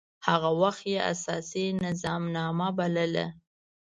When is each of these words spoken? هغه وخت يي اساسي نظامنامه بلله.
هغه 0.27 0.49
وخت 0.61 0.83
يي 0.93 0.97
اساسي 1.13 1.65
نظامنامه 1.85 2.67
بلله. 2.77 3.27